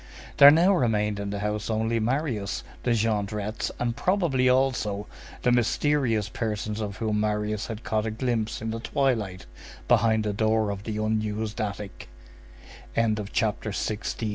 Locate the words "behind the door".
9.87-10.71